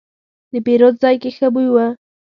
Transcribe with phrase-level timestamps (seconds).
[0.51, 1.75] د پیرود ځای کې ښه بوی و.